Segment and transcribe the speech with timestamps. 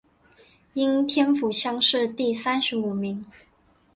[0.73, 3.23] 应天府乡试第三十五名。